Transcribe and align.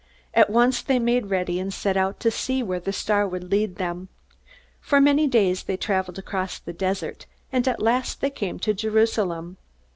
At 0.33 0.49
once 0.49 0.81
they 0.81 0.97
made 0.97 1.27
ready 1.27 1.59
and 1.59 1.71
set 1.71 1.95
out 1.95 2.19
to 2.21 2.31
see 2.31 2.63
where 2.63 2.79
the 2.79 2.91
star 2.91 3.27
would 3.27 3.51
lead 3.51 3.75
them. 3.75 4.09
For 4.79 4.99
many 4.99 5.27
days 5.27 5.61
they 5.61 5.77
traveled 5.77 6.17
across 6.17 6.57
the 6.57 6.73
desert, 6.73 7.27
and 7.51 7.67
at 7.67 7.79
last 7.79 8.19
they 8.19 8.31
came 8.31 8.57
to 8.61 8.73
Jerusalem. 8.73 9.57